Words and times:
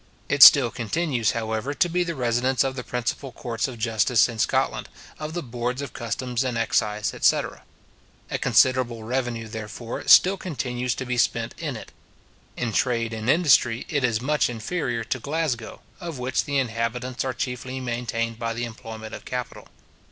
It 0.29 0.41
still 0.41 0.71
continues, 0.71 1.33
however, 1.33 1.75
to 1.75 1.87
be 1.87 2.03
the 2.03 2.15
residence 2.15 2.63
of 2.63 2.75
the 2.75 2.83
principal 2.83 3.31
courts 3.31 3.67
of 3.67 3.77
justice 3.77 4.27
in 4.27 4.39
Scotland, 4.39 4.89
of 5.19 5.33
the 5.35 5.43
boards 5.43 5.79
of 5.79 5.93
customs 5.93 6.43
and 6.43 6.57
excise, 6.57 7.13
etc. 7.13 7.61
A 8.31 8.39
considerable 8.39 9.03
revenue, 9.03 9.47
therefore, 9.47 10.07
still 10.07 10.37
continues 10.37 10.95
to 10.95 11.05
be 11.05 11.19
spent 11.19 11.53
in 11.59 11.75
it. 11.75 11.91
In 12.57 12.71
trade 12.73 13.13
and 13.13 13.29
industry, 13.29 13.85
it 13.89 14.03
is 14.03 14.19
much 14.19 14.49
inferior 14.49 15.03
to 15.03 15.19
Glasgow, 15.19 15.81
of 15.99 16.17
which 16.17 16.45
the 16.45 16.57
inhabitants 16.57 17.23
are 17.23 17.31
chiefly 17.31 17.79
maintained 17.79 18.39
by 18.39 18.55
the 18.55 18.65
employment 18.65 19.13
of 19.13 19.23
capital. 19.23 19.67